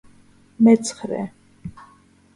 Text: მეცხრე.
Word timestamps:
მეცხრე. 0.67 1.21